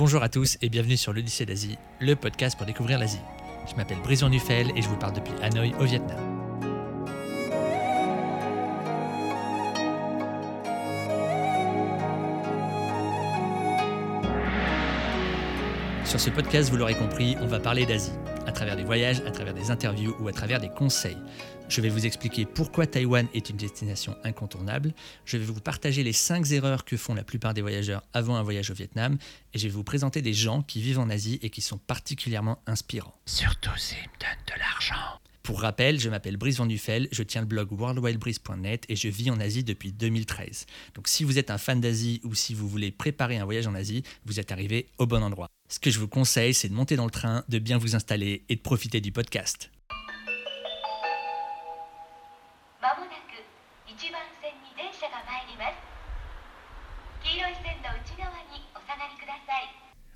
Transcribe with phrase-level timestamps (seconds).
[0.00, 3.20] Bonjour à tous et bienvenue sur l'Odyssée d'Asie, le podcast pour découvrir l'Asie.
[3.70, 6.18] Je m'appelle Brison Nufel et je vous parle depuis Hanoï au Vietnam.
[16.06, 18.12] Sur ce podcast, vous l'aurez compris, on va parler d'Asie,
[18.50, 21.16] à travers des voyages, à travers des interviews ou à travers des conseils.
[21.68, 24.92] Je vais vous expliquer pourquoi Taïwan est une destination incontournable,
[25.24, 28.42] je vais vous partager les 5 erreurs que font la plupart des voyageurs avant un
[28.42, 29.18] voyage au Vietnam,
[29.54, 32.58] et je vais vous présenter des gens qui vivent en Asie et qui sont particulièrement
[32.66, 33.14] inspirants.
[33.24, 35.20] Surtout s'ils me donnent de l'argent.
[35.42, 39.40] Pour rappel, je m'appelle Brice Van je tiens le blog worldwidebreeze.net et je vis en
[39.40, 40.66] Asie depuis 2013.
[40.94, 43.74] Donc si vous êtes un fan d'Asie ou si vous voulez préparer un voyage en
[43.74, 45.48] Asie, vous êtes arrivé au bon endroit.
[45.68, 48.44] Ce que je vous conseille, c'est de monter dans le train, de bien vous installer
[48.48, 49.70] et de profiter du podcast.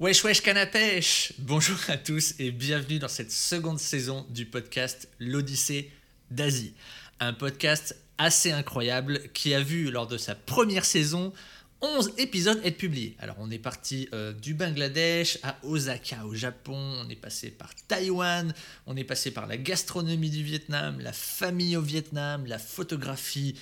[0.00, 5.90] Wesh wesh canapèche Bonjour à tous et bienvenue dans cette seconde saison du podcast L'Odyssée
[6.30, 6.72] d'Asie.
[7.18, 11.32] Un podcast assez incroyable qui a vu lors de sa première saison
[11.80, 13.16] 11 épisodes être publiés.
[13.18, 17.74] Alors on est parti euh, du Bangladesh à Osaka au Japon, on est passé par
[17.88, 18.54] Taïwan,
[18.86, 23.56] on est passé par la gastronomie du Vietnam, la famille au Vietnam, la photographie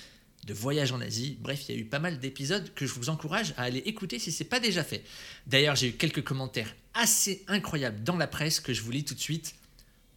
[0.47, 1.37] de voyage en Asie.
[1.41, 4.17] Bref, il y a eu pas mal d'épisodes que je vous encourage à aller écouter
[4.17, 5.03] si ce n'est pas déjà fait.
[5.45, 9.13] D'ailleurs, j'ai eu quelques commentaires assez incroyables dans la presse que je vous lis tout
[9.13, 9.55] de suite.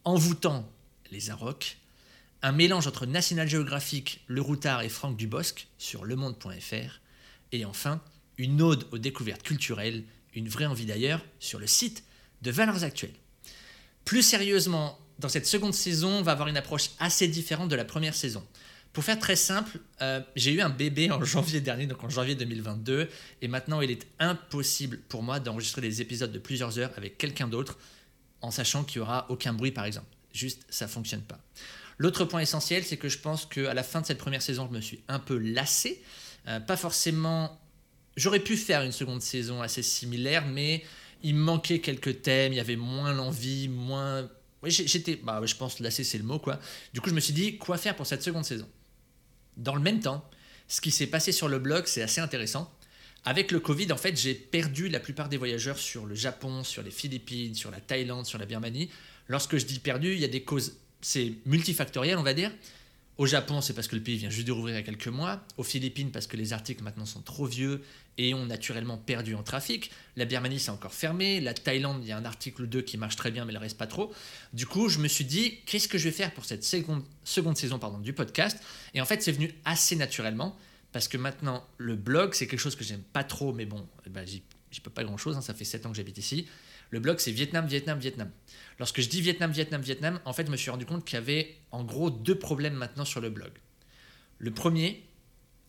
[0.04, 0.70] Envoûtant
[1.10, 1.76] les Arocs,
[2.42, 7.00] un mélange entre National Geographic, Le Routard et Franck Dubosc sur lemonde.fr,
[7.52, 8.00] et enfin
[8.38, 12.04] une ode aux découvertes culturelles, une vraie envie d'ailleurs, sur le site
[12.40, 13.10] de Valeurs Actuelles.
[14.04, 17.84] Plus sérieusement, dans cette seconde saison, on va avoir une approche assez différente de la
[17.84, 18.46] première saison.
[18.92, 22.34] Pour faire très simple, euh, j'ai eu un bébé en janvier dernier, donc en janvier
[22.34, 23.08] 2022,
[23.40, 27.46] et maintenant il est impossible pour moi d'enregistrer des épisodes de plusieurs heures avec quelqu'un
[27.46, 27.78] d'autre,
[28.40, 30.08] en sachant qu'il n'y aura aucun bruit par exemple.
[30.32, 31.38] Juste, ça ne fonctionne pas.
[31.98, 34.74] L'autre point essentiel, c'est que je pense qu'à la fin de cette première saison, je
[34.74, 36.02] me suis un peu lassé.
[36.48, 37.60] Euh, pas forcément...
[38.16, 40.82] J'aurais pu faire une seconde saison assez similaire, mais
[41.22, 44.30] il manquait quelques thèmes, il y avait moins l'envie, moins...
[44.62, 45.16] Oui, j'étais...
[45.16, 46.58] Bah, je pense lassé, c'est le mot, quoi.
[46.94, 48.66] Du coup, je me suis dit, quoi faire pour cette seconde saison?
[49.56, 50.28] Dans le même temps,
[50.68, 52.72] ce qui s'est passé sur le blog, c'est assez intéressant.
[53.24, 56.82] Avec le Covid, en fait, j'ai perdu la plupart des voyageurs sur le Japon, sur
[56.82, 58.88] les Philippines, sur la Thaïlande, sur la Birmanie.
[59.28, 62.50] Lorsque je dis perdu, il y a des causes, c'est multifactoriel, on va dire.
[63.18, 65.08] Au Japon, c'est parce que le pays vient juste de rouvrir il y a quelques
[65.08, 65.44] mois.
[65.58, 67.82] Aux Philippines, parce que les articles maintenant sont trop vieux
[68.16, 69.90] et ont naturellement perdu en trafic.
[70.16, 71.38] La Birmanie, c'est encore fermé.
[71.40, 73.58] La Thaïlande, il y a un article ou deux qui marche très bien, mais le
[73.58, 74.10] reste pas trop.
[74.54, 77.78] Du coup, je me suis dit, qu'est-ce que je vais faire pour cette seconde, saison
[77.78, 78.58] pardon, du podcast?
[78.94, 80.56] Et en fait, c'est venu assez naturellement,
[80.92, 84.10] parce que maintenant, le blog, c'est quelque chose que j'aime pas trop, mais bon, eh
[84.10, 84.42] ben, j'y
[84.80, 86.46] peux pas grand-chose, hein, ça fait 7 ans que j'habite ici.
[86.90, 88.30] Le blog, c'est Vietnam, Vietnam, Vietnam.
[88.78, 91.22] Lorsque je dis Vietnam, Vietnam, Vietnam, en fait, je me suis rendu compte qu'il y
[91.22, 93.52] avait en gros deux problèmes maintenant sur le blog.
[94.38, 95.02] Le premier,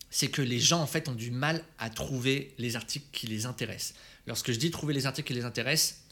[0.09, 3.45] c'est que les gens en fait ont du mal à trouver les articles qui les
[3.45, 3.95] intéressent.
[4.27, 6.03] Lorsque je dis trouver les articles qui les intéressent,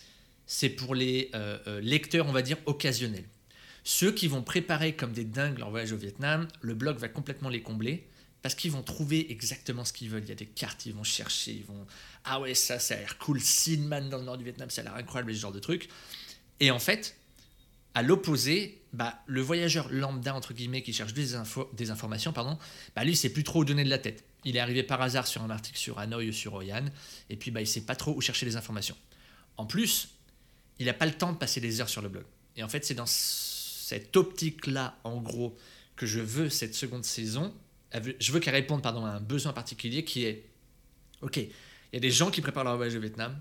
[0.45, 3.25] c'est pour les euh, euh, lecteurs, on va dire, occasionnels.
[3.83, 7.49] Ceux qui vont préparer comme des dingues leur voyage au Vietnam, le blog va complètement
[7.49, 8.07] les combler
[8.41, 10.23] parce qu'ils vont trouver exactement ce qu'ils veulent.
[10.23, 11.85] Il y a des cartes, ils vont chercher, ils vont
[12.25, 14.83] ah ouais ça ça a l'air cool, Sinman dans le nord du Vietnam, ça a
[14.85, 15.89] l'air incroyable ce genre de truc.
[16.59, 17.15] Et en fait,
[17.93, 22.57] à l'opposé, bah, le voyageur lambda, entre guillemets, qui cherche des, infos, des informations, pardon,
[22.95, 24.23] bah, lui, il sait plus trop où donner de la tête.
[24.45, 26.85] Il est arrivé par hasard sur un article sur Hanoï ou sur Hoi An,
[27.29, 28.95] et puis bah, il sait pas trop où chercher les informations.
[29.57, 30.09] En plus,
[30.79, 32.23] il n'a pas le temps de passer des heures sur le blog.
[32.55, 35.57] Et en fait, c'est dans cette optique-là, en gros,
[35.95, 37.53] que je veux cette seconde saison.
[37.93, 40.45] Je veux qu'elle réponde pardon, à un besoin particulier qui est,
[41.21, 41.49] ok, il
[41.93, 43.39] y a des gens qui préparent leur voyage au Vietnam,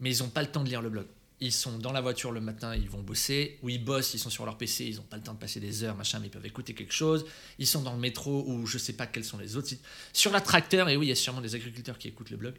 [0.00, 1.06] mais ils n'ont pas le temps de lire le blog.
[1.40, 4.30] Ils sont dans la voiture le matin, ils vont bosser, ou ils bossent, ils sont
[4.30, 6.30] sur leur PC, ils n'ont pas le temps de passer des heures, machin, mais ils
[6.30, 7.26] peuvent écouter quelque chose.
[7.58, 9.82] Ils sont dans le métro, ou je sais pas quels sont les autres sites.
[10.14, 12.54] Sur la tracteur, et oui, il y a sûrement des agriculteurs qui écoutent le blog,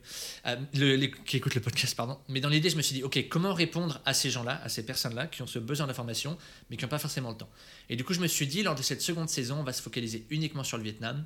[0.46, 2.20] euh, qui écoutent le podcast, pardon.
[2.30, 4.86] Mais dans l'idée, je me suis dit, ok, comment répondre à ces gens-là, à ces
[4.86, 6.38] personnes-là, qui ont ce besoin d'information,
[6.70, 7.50] mais qui n'ont pas forcément le temps?
[7.90, 9.82] Et du coup, je me suis dit, lors de cette seconde saison, on va se
[9.82, 11.26] focaliser uniquement sur le Vietnam,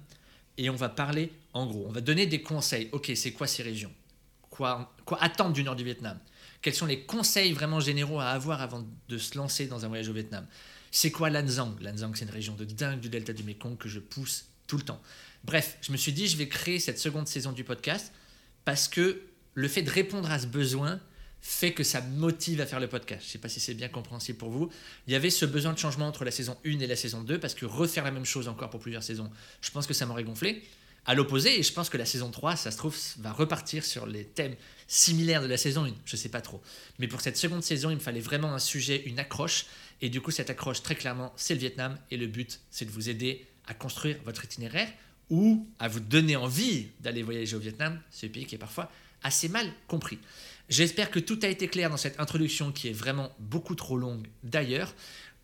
[0.57, 2.87] et on va parler, en gros, on va donner des conseils.
[2.91, 3.91] Ok, c'est quoi ces régions?
[5.05, 6.19] Quoi, attendre du nord du Vietnam
[6.61, 10.09] Quels sont les conseils vraiment généraux à avoir avant de se lancer dans un voyage
[10.09, 10.45] au Vietnam?
[10.91, 13.99] C'est quoi Lanzang Lanzang, c'est une région de dingue du delta du Mekong que je
[13.99, 15.01] pousse tout le temps.
[15.43, 18.13] Bref, je me suis dit, je vais créer cette seconde saison du podcast
[18.65, 19.21] parce que
[19.53, 20.99] le fait de répondre à ce besoin
[21.41, 23.23] fait que ça motive à faire le podcast.
[23.23, 24.69] Je ne sais pas si c'est bien compréhensible pour vous.
[25.07, 27.39] Il y avait ce besoin de changement entre la saison 1 et la saison 2
[27.39, 29.29] parce que refaire la même chose encore pour plusieurs saisons,
[29.61, 30.63] je pense que ça m'aurait gonflé.
[31.05, 34.05] À l'opposé, et je pense que la saison 3, ça se trouve, va repartir sur
[34.05, 34.55] les thèmes
[34.87, 36.61] similaires de la saison 1, je sais pas trop.
[36.99, 39.65] Mais pour cette seconde saison, il me fallait vraiment un sujet, une accroche,
[40.01, 42.91] et du coup, cette accroche, très clairement, c'est le Vietnam, et le but, c'est de
[42.91, 44.91] vous aider à construire votre itinéraire
[45.31, 48.91] ou à vous donner envie d'aller voyager au Vietnam, ce pays qui est parfois
[49.23, 50.19] assez mal compris.
[50.69, 54.27] J'espère que tout a été clair dans cette introduction qui est vraiment beaucoup trop longue
[54.43, 54.93] d'ailleurs.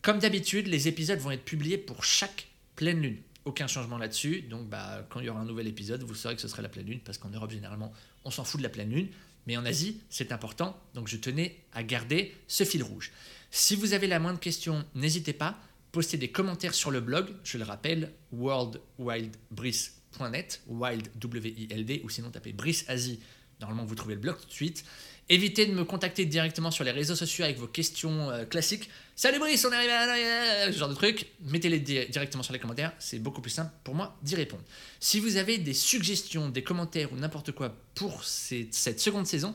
[0.02, 3.18] Comme d'habitude, les épisodes vont être publiés pour chaque pleine lune.
[3.48, 4.42] Aucun changement là-dessus.
[4.42, 6.68] Donc, bah, quand il y aura un nouvel épisode, vous saurez que ce sera la
[6.68, 7.94] pleine lune, parce qu'en Europe, généralement,
[8.26, 9.08] on s'en fout de la pleine lune.
[9.46, 10.78] Mais en Asie, c'est important.
[10.94, 13.14] Donc, je tenais à garder ce fil rouge.
[13.50, 15.58] Si vous avez la moindre question, n'hésitez pas.
[15.94, 17.30] Postez des commentaires sur le blog.
[17.46, 23.22] Je le rappelle, worldwildbrice.net, wild, W-I-L-D, ou sinon tapez Brice Asie.
[23.60, 24.86] Normalement, vous trouvez le blog tout de suite.
[25.30, 28.90] Évitez de me contacter directement sur les réseaux sociaux avec vos questions euh, classiques.
[29.16, 31.28] Salut Brice, on est arrivé à ce genre de trucs.
[31.42, 34.64] Mettez-les directement sur les commentaires, c'est beaucoup plus simple pour moi d'y répondre.
[35.02, 39.54] Si vous avez des suggestions, des commentaires ou n'importe quoi pour cette seconde saison,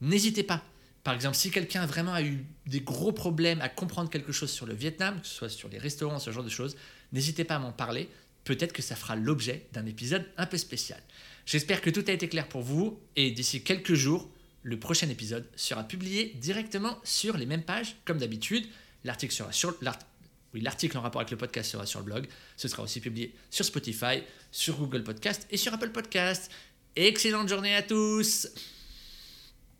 [0.00, 0.62] n'hésitez pas.
[1.02, 4.66] Par exemple, si quelqu'un vraiment a eu des gros problèmes à comprendre quelque chose sur
[4.66, 6.76] le Vietnam, que ce soit sur les restaurants, ce genre de choses,
[7.12, 8.08] n'hésitez pas à m'en parler.
[8.44, 11.00] Peut-être que ça fera l'objet d'un épisode un peu spécial.
[11.46, 14.30] J'espère que tout a été clair pour vous et d'ici quelques jours,
[14.62, 18.66] le prochain épisode sera publié directement sur les mêmes pages, comme d'habitude.
[19.04, 19.42] L'article
[20.96, 22.26] en rapport avec le podcast sera sur le blog.
[22.56, 26.50] Ce sera aussi publié sur Spotify, sur Google Podcast et sur Apple Podcast.
[26.96, 28.48] Excellente journée à tous